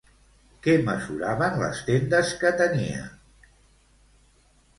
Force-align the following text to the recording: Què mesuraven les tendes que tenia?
Què 0.67 0.73
mesuraven 0.87 1.59
les 1.63 1.81
tendes 1.89 2.33
que 2.41 2.53
tenia? 2.63 3.05